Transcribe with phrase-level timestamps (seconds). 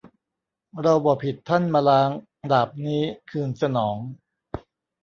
[0.81, 2.09] เราบ่ผิดท่านมล้าง
[2.51, 3.97] ดาบนี้ คืนสนอง